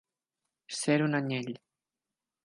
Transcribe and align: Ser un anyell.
Ser 0.77 0.95
un 1.07 1.17
anyell. 1.19 1.51